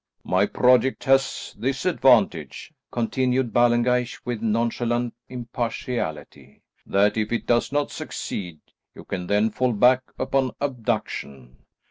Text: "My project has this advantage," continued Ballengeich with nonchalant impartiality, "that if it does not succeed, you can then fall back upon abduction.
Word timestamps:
"My 0.23 0.47
project 0.47 1.03
has 1.03 1.53
this 1.55 1.85
advantage," 1.85 2.73
continued 2.91 3.53
Ballengeich 3.53 4.17
with 4.25 4.41
nonchalant 4.41 5.13
impartiality, 5.29 6.63
"that 6.87 7.17
if 7.17 7.31
it 7.31 7.45
does 7.45 7.71
not 7.71 7.91
succeed, 7.91 8.61
you 8.95 9.03
can 9.05 9.27
then 9.27 9.51
fall 9.51 9.73
back 9.73 10.01
upon 10.17 10.53
abduction. 10.59 11.55